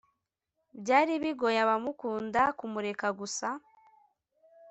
byari 0.81 1.13
bigoye 1.21 1.59
abamukunda 1.65 2.41
kumureka 2.57 3.07
gusa, 3.19 3.47